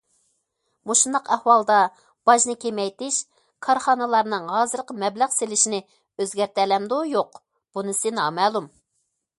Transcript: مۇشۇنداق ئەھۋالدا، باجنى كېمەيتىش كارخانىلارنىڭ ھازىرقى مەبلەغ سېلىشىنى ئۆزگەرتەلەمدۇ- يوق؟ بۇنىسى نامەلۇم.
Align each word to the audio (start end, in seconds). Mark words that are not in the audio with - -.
مۇشۇنداق 0.91 1.27
ئەھۋالدا، 1.35 1.75
باجنى 2.29 2.55
كېمەيتىش 2.63 3.19
كارخانىلارنىڭ 3.67 4.49
ھازىرقى 4.55 4.97
مەبلەغ 5.05 5.37
سېلىشىنى 5.37 5.83
ئۆزگەرتەلەمدۇ- 6.23 7.07
يوق؟ 7.15 7.41
بۇنىسى 7.77 8.17
نامەلۇم. 8.21 8.71